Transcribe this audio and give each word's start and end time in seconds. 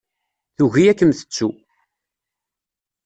Tugi 0.55 0.83
ad 0.89 0.97
kem-tettu. 0.99 1.49